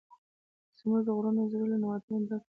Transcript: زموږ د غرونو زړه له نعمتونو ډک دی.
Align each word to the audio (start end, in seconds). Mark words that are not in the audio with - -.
زموږ 0.79 1.01
د 1.05 1.09
غرونو 1.17 1.41
زړه 1.51 1.65
له 1.71 1.77
نعمتونو 1.81 2.25
ډک 2.29 2.43
دی. 2.43 2.47